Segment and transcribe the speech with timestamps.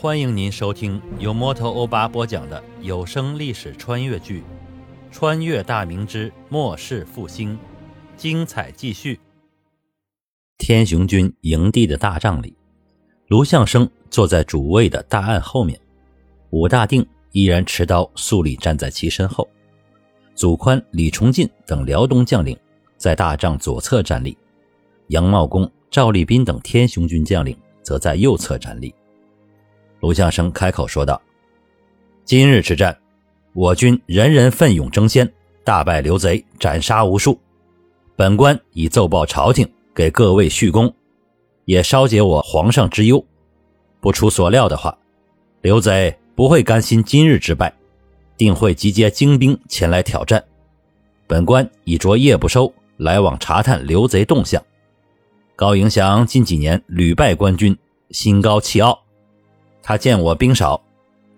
[0.00, 4.42] 欢迎您收听由摩托欧巴播讲的有声历史穿越剧
[5.10, 7.54] 《穿越大明之末世复兴》，
[8.16, 9.18] 精彩继续。
[10.56, 12.56] 天雄军营地的大帐里，
[13.26, 15.76] 卢象升坐在主位的大案后面，
[16.50, 19.48] 武大定依然持刀肃立站在其身后，
[20.36, 22.56] 祖宽、李崇进等辽东将领
[22.96, 24.38] 在大帐左侧站立，
[25.08, 28.94] 杨茂公、赵立斌等天雄军将领则在右侧站立。
[30.00, 31.20] 卢象升开口说道
[32.24, 32.96] ：“今日之战，
[33.52, 35.30] 我军人人奋勇争先，
[35.64, 37.38] 大败刘贼，斩杀无数。
[38.14, 40.92] 本官已奏报朝廷，给各位续功，
[41.64, 43.24] 也稍解我皇上之忧。
[44.00, 44.96] 不出所料的话，
[45.62, 47.74] 刘贼不会甘心今日之败，
[48.36, 50.42] 定会集结精兵前来挑战。
[51.26, 54.62] 本官已着夜不收，来往查探刘贼动向。
[55.56, 57.76] 高迎祥近几年屡败官军，
[58.10, 59.02] 心高气傲。”
[59.88, 60.78] 他见我兵少，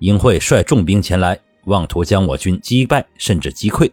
[0.01, 3.89] 应会率重兵前来，妄图将我军击败甚至击溃。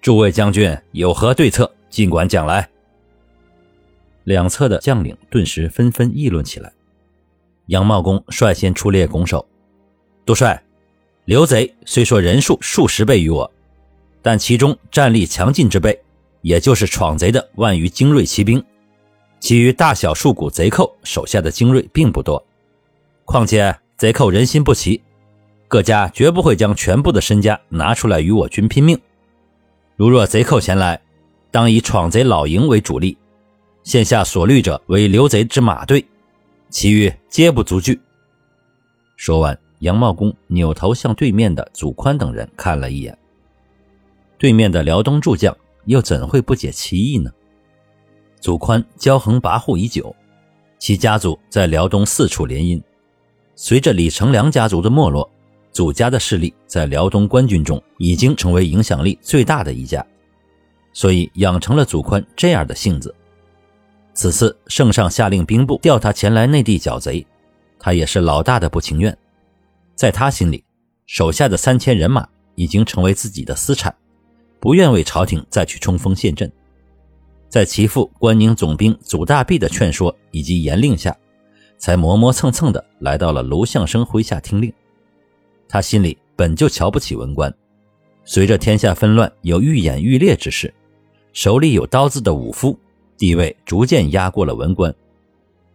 [0.00, 1.72] 诸位将军有何对策？
[1.88, 2.68] 尽管讲来。
[4.24, 6.72] 两侧的将领顿时纷纷议论起来。
[7.66, 9.46] 杨茂公率先出列拱手
[10.26, 10.60] ：“督帅，
[11.26, 13.48] 刘贼虽说人数数十倍于我，
[14.20, 15.96] 但其中战力强劲之辈，
[16.40, 18.60] 也就是闯贼的万余精锐骑兵，
[19.38, 22.44] 其余大小数股贼寇手下的精锐并不多。”
[23.32, 25.02] 况且贼寇人心不齐，
[25.66, 29.00] 各家绝不会将全部的身家拿出来与我军拼命。
[29.96, 31.00] 如若贼寇前来，
[31.50, 33.16] 当以闯贼老营为主力，
[33.84, 36.04] 现下所虑者为刘贼之马队，
[36.68, 37.98] 其余皆不足惧。
[39.16, 43.16] 说完，杨茂公扭头向对面的祖宽等人看了一眼。
[44.36, 47.30] 对面的辽东诸将又怎会不解其意呢？
[48.40, 50.14] 祖宽骄横跋扈已久，
[50.78, 52.78] 其家族在辽东四处联姻。
[53.64, 55.30] 随着李成梁家族的没落，
[55.70, 60.04] 祖家的势力在辽东官军中已经成为影响力最大的一家，
[60.92, 63.14] 所以养成了祖宽这样的性子。
[64.14, 67.24] 此次圣上下令兵部调他前来内地剿贼，
[67.78, 69.16] 他也是老大的不情愿。
[69.94, 70.64] 在他心里，
[71.06, 73.94] 手下的三千人马已经成为自己的私产，
[74.58, 76.50] 不愿为朝廷再去冲锋陷阵。
[77.48, 81.16] 在其父关宁总兵祖大弼的劝说以及严令下。
[81.82, 84.72] 才磨磨蹭蹭的来到了卢象升麾下听令。
[85.68, 87.52] 他心里本就瞧不起文官，
[88.24, 90.72] 随着天下纷乱有愈演愈烈之势，
[91.32, 92.78] 手里有刀子的武夫
[93.18, 94.94] 地位逐渐压过了文官。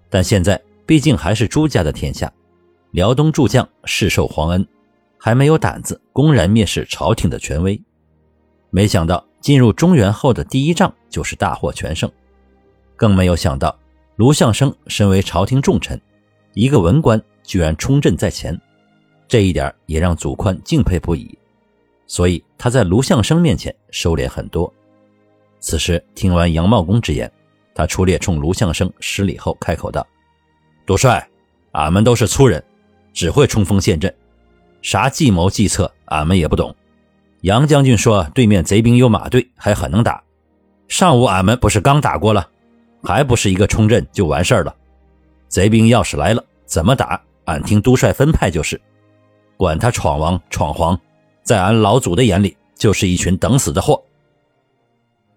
[0.10, 2.32] 但现在毕竟还是朱家的天下，
[2.92, 4.66] 辽东诸将世受皇恩，
[5.18, 7.78] 还没有胆子公然蔑视朝廷的权威。
[8.70, 12.10] 没想到进入中原后的第一仗就是大获全胜，
[12.96, 13.78] 更没有想到。
[14.18, 16.00] 卢象升身为朝廷重臣，
[16.56, 18.60] 一个文官居然冲阵在前，
[19.28, 21.38] 这一点也让祖宽敬佩不已。
[22.08, 24.74] 所以他在卢象升面前收敛很多。
[25.60, 27.32] 此时听完杨茂公之言，
[27.76, 30.06] 他出列冲卢象升施礼后开口道
[30.84, 31.30] ：“督帅，
[31.74, 32.64] 俺们都是粗人，
[33.14, 34.12] 只会冲锋陷阵，
[34.82, 36.76] 啥计谋计策俺们也不懂。
[37.42, 40.24] 杨将军说对面贼兵有马队，还很能打。
[40.88, 42.50] 上午俺们不是刚打过了？”
[43.04, 44.76] 还不是一个冲阵就完事儿了，
[45.48, 47.22] 贼兵要是来了，怎么打？
[47.46, 48.80] 俺听督帅分派就是，
[49.56, 51.00] 管他闯王闯皇，
[51.44, 54.04] 在俺老祖的眼里就是一群等死的货。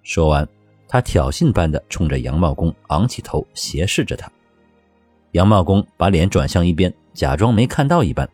[0.03, 0.49] 说完，
[0.89, 4.29] 他挑衅般的冲着杨茂公昂起头，斜视着他。
[5.33, 8.29] 杨茂公把脸转向一边，假装没看到一般。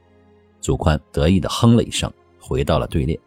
[0.62, 2.10] 祖宽得意的哼了一声，
[2.40, 3.20] 回到了队列。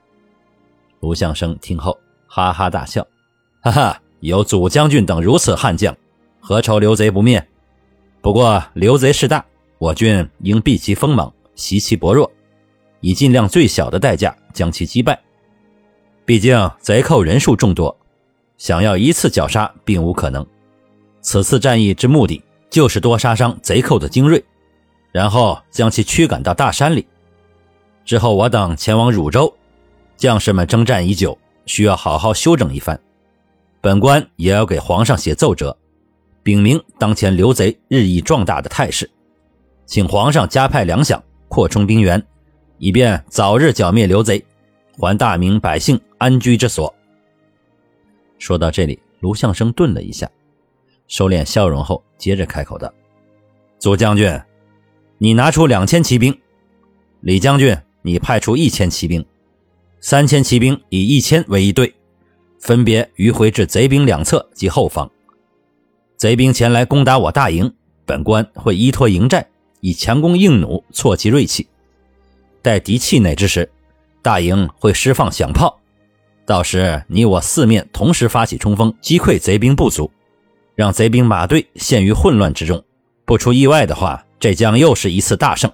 [1.01, 1.95] 卢相生听后
[2.25, 3.05] 哈哈大笑，
[3.61, 4.01] 哈哈。
[4.22, 5.96] 有祖将军等如此悍将，
[6.40, 7.46] 何愁刘贼不灭？
[8.22, 9.46] 不过刘贼势大，
[9.78, 12.29] 我军应避其锋芒，袭其薄弱，
[13.00, 15.18] 以尽量最小的代价将其击败。
[16.25, 17.96] 毕竟贼寇人数众多，
[18.58, 20.46] 想要一次绞杀并无可能。
[21.22, 24.43] 此次战役之目的，就是多杀伤贼寇的精锐，
[25.11, 27.08] 然后将其驱赶到大山里。
[28.03, 29.53] 之后我等前往汝州，
[30.17, 32.99] 将士们征战已久，需要好好休整一番。
[33.81, 35.78] 本官也要给皇上写奏折，
[36.43, 39.09] 禀明当前刘贼日益壮大的态势，
[39.85, 42.22] 请皇上加派粮饷，扩充兵员，
[42.78, 44.43] 以便早日剿灭刘贼，
[44.97, 46.93] 还大明百姓安居之所。
[48.37, 50.29] 说到这里，卢相生顿了一下，
[51.08, 52.93] 收敛笑容后，接着开口道
[53.79, 54.41] ：“祖将军，
[55.17, 56.34] 你拿出两千骑兵；
[57.22, 59.26] 李将军，你派出一千骑兵，
[60.02, 61.93] 三千骑兵以一千为一队。”
[62.59, 65.09] 分别迂回至贼兵两侧及后方，
[66.17, 67.73] 贼兵前来攻打我大营，
[68.06, 69.47] 本官会依托营寨
[69.79, 71.67] 以强攻硬弩，挫其锐气。
[72.61, 73.72] 待敌气馁之时，
[74.22, 75.79] 大营会释放响炮，
[76.46, 80.12] 到时你我四面同时发起冲锋，击溃贼兵不足，
[80.76, 82.84] 让贼兵马队陷于混乱之中。
[83.23, 85.72] 不出意外的话，这将又是一次大胜。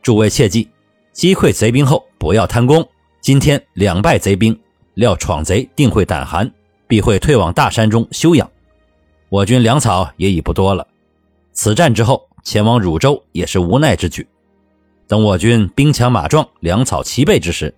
[0.00, 0.68] 诸位切记，
[1.12, 2.88] 击溃贼兵后不要贪功。
[3.20, 4.58] 今天两败贼兵，
[4.98, 6.52] 料闯贼定会胆寒，
[6.88, 8.50] 必会退往大山中休养。
[9.28, 10.84] 我军粮草也已不多了，
[11.52, 14.26] 此战之后前往汝州也是无奈之举。
[15.06, 17.72] 等我军兵强马壮、粮草齐备之时，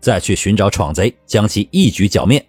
[0.00, 2.42] 再去寻找闯贼，将其一举剿灭。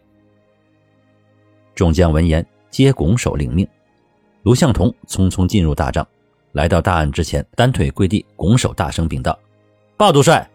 [1.76, 3.68] 众将闻言，皆拱手领命。
[4.44, 6.08] 卢向同匆匆进入大帐，
[6.54, 9.38] 来到大案之前，单腿跪地，拱手大声禀道
[9.98, 10.50] ：“鲍督帅，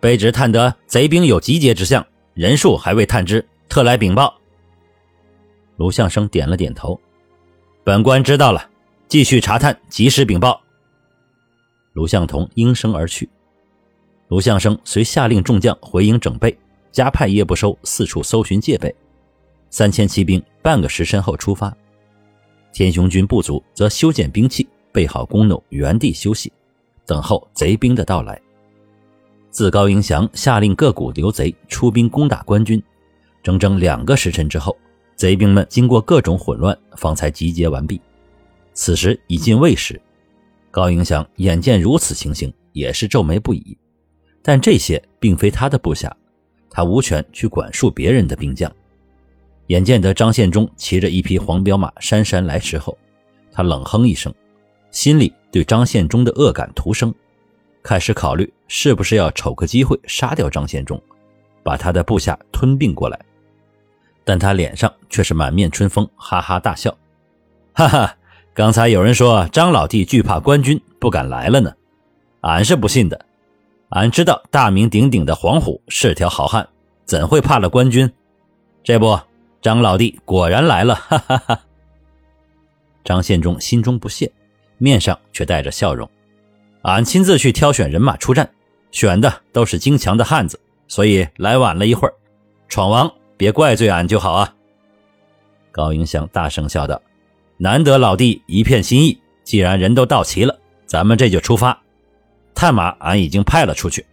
[0.00, 4.34] 卑职探得贼兵有集结之象，人数还未探知，特来禀报。”
[5.76, 7.00] 卢相生点了点头。
[7.82, 8.68] 本官知道了，
[9.08, 10.60] 继续查探，及时禀报。
[11.92, 13.28] 卢向同应声而去。
[14.28, 16.56] 卢相生随下令众将回营整备，
[16.90, 18.94] 加派叶不收四处搜寻戒备。
[19.70, 21.76] 三千骑兵半个时辰后出发，
[22.72, 26.52] 天雄军部族则修建兵器，备好弓弩，原地休息，
[27.04, 28.40] 等候贼兵的到来。
[29.54, 32.82] 自高迎祥下令各股刘贼出兵攻打官军，
[33.40, 34.76] 整整两个时辰之后。
[35.14, 38.00] 贼兵们经过各种混乱，方才集结完毕。
[38.72, 40.02] 此时已近未时，
[40.72, 43.78] 高迎祥眼见如此情形，也是皱眉不已。
[44.42, 46.14] 但这些并非他的部下，
[46.68, 48.68] 他无权去管束别人的兵将。
[49.68, 52.98] 眼见得张献忠骑着一匹黄骠马姗姗来迟后，
[53.52, 54.34] 他冷哼一声，
[54.90, 57.14] 心里对张献忠的恶感徒生，
[57.84, 61.00] 开始考虑是不是要瞅个机会杀掉张献忠，
[61.62, 63.20] 把他的部下吞并过来。
[64.24, 66.96] 但他脸上却是满面春风，哈哈大笑，
[67.74, 68.16] 哈哈！
[68.54, 71.74] 刚才有人说张老弟惧怕官军，不敢来了呢，
[72.40, 73.26] 俺是不信的。
[73.90, 76.66] 俺知道大名鼎鼎的黄虎是条好汉，
[77.04, 78.10] 怎会怕了官军？
[78.82, 79.20] 这不，
[79.60, 81.60] 张老弟果然来了，哈哈哈！
[83.04, 84.32] 张献忠心中不屑，
[84.78, 86.08] 面上却带着笑容。
[86.84, 88.48] 俺亲自去挑选人马出战，
[88.90, 90.58] 选的都是精强的汉子，
[90.88, 92.14] 所以来晚了一会儿。
[92.68, 93.12] 闯王。
[93.36, 94.54] 别怪罪俺就好啊！
[95.72, 97.02] 高迎祥大声笑道
[97.58, 101.76] ：“难得老弟一片心意，既然人都到齐了，咱们这就出发。
[102.54, 104.06] 探马俺已经派了出去，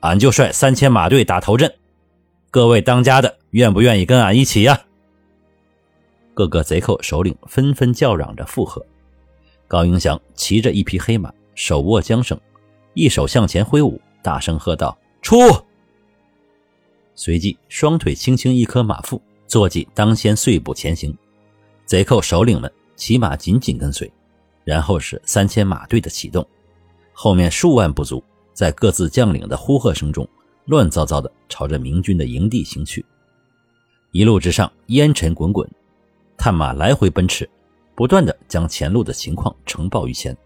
[0.00, 1.72] 俺就率三千马队打头阵。
[2.50, 4.80] 各位当家的，愿不愿意跟俺一起呀？”
[6.34, 8.84] 各个贼寇首领纷纷叫嚷着附和。
[9.68, 12.38] 高迎祥骑着一匹黑马，手握缰绳，
[12.94, 15.36] 一手向前挥舞，大声喝道：“出！”
[17.16, 21.16] 随即，双腿轻轻一磕马腹，坐骑当先碎步前行。
[21.86, 24.12] 贼寇首领们骑马紧紧跟随，
[24.64, 26.46] 然后是三千马队的启动。
[27.14, 28.22] 后面数万部族
[28.52, 30.28] 在各自将领的呼喝声中，
[30.66, 33.02] 乱糟糟的朝着明军的营地行去。
[34.10, 35.66] 一路之上，烟尘滚滚，
[36.36, 37.48] 探马来回奔驰，
[37.94, 40.36] 不断的将前路的情况呈报于前。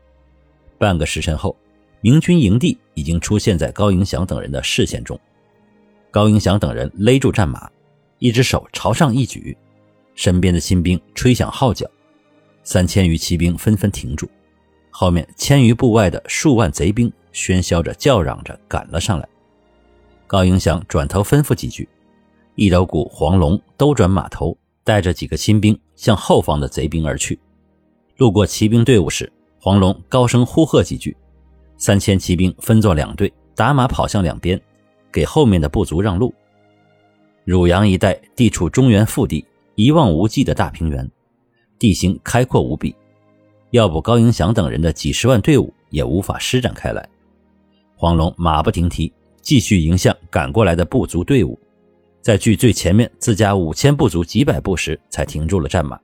[0.81, 1.55] 半个时辰后，
[2.00, 5.21] 明军营地已经出现在高迎祥等人的视线中。
[6.11, 7.71] 高迎祥等人勒住战马，
[8.19, 9.55] 一只手朝上一举，
[10.15, 11.87] 身边的新兵吹响号角，
[12.65, 14.27] 三千余骑兵纷纷停住，
[14.89, 19.29] 后面千余步外的数万贼兵喧嚣着叫嚷着赶了上来。
[20.27, 21.87] 高迎祥转头吩咐几句，
[22.55, 27.39] 一斗鼓黄龙兜转马头，带着几个新兵向后方的贼兵而去。
[28.17, 29.31] 路过骑兵队伍时，
[29.62, 31.14] 黄龙高声呼喝几句，
[31.76, 34.58] 三千骑兵分作两队，打马跑向两边。
[35.12, 36.32] 给后面的部族让路。
[37.44, 41.10] 汝阳一带地处中原腹地，一望无际的大平原，
[41.79, 42.94] 地形开阔无比，
[43.70, 47.06] 要不高迎祥等人的几十万队伍也无法施展开来。
[47.96, 49.12] 黄龙马不停蹄，
[49.43, 51.58] 继续迎向赶过来的部族队伍，
[52.22, 56.00] 在距最前面自家五千部族几百步时，才停住了战马。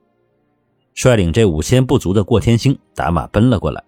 [0.97, 3.83] 率领这五千部族的过天星打马奔了过来，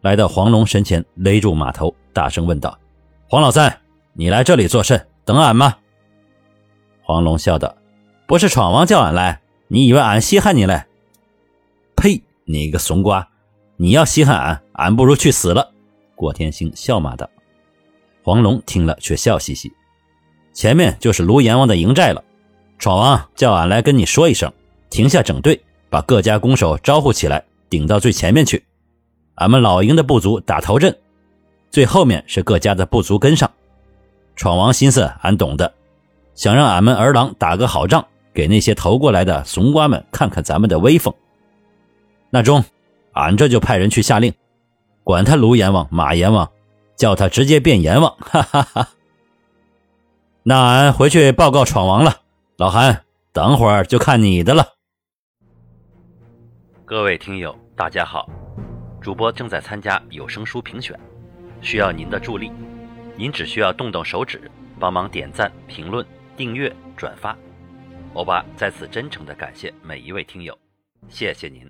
[0.00, 2.78] 来到黄龙身前，勒住马头，大声问道
[3.28, 3.80] ：“黄老三。”
[4.14, 5.08] 你来这里作甚？
[5.24, 5.76] 等俺吗？
[7.02, 7.74] 黄龙笑道
[8.28, 10.84] ：“不是闯王叫俺来，你以为俺稀罕你嘞？”
[11.96, 12.22] 呸！
[12.44, 13.28] 你个怂瓜！
[13.76, 15.72] 你要稀罕俺，俺不如去死了。”
[16.14, 17.28] 过天星笑骂道。
[18.22, 19.72] 黄龙听了却笑嘻嘻
[20.54, 22.22] ：“前面就是卢阎王的营寨了，
[22.78, 24.52] 闯王叫俺来跟你说一声，
[24.90, 25.60] 停下整队，
[25.92, 28.64] 把各家弓手招呼起来，顶到最前面去。
[29.34, 30.96] 俺们老营的部族打头阵，
[31.70, 33.50] 最后面是各家的部族跟上。”
[34.34, 35.74] 闯王心思俺懂得，
[36.34, 41.12] 想让俺们儿郎打个好仗，给那些投过来的怂瓜们看看咱们的威风。
[42.30, 42.64] 那中，
[43.12, 44.32] 俺这就派人去下令，
[45.04, 46.50] 管他卢阎王、马阎王，
[46.96, 48.16] 叫他直接变阎王！
[48.24, 48.88] 哈哈哈。
[50.42, 52.22] 那俺回去报告闯王了。
[52.56, 53.02] 老韩，
[53.34, 54.68] 等会儿就看你的了。
[56.92, 58.28] 各位听友，大家好，
[59.00, 60.94] 主播正在参加有声书评选，
[61.62, 62.52] 需要您的助力。
[63.16, 64.38] 您只需要动动手指，
[64.78, 66.06] 帮忙点赞、评论、
[66.36, 67.34] 订阅、转发。
[68.12, 70.54] 欧巴在此真诚的感谢每一位听友，
[71.08, 71.66] 谢谢您。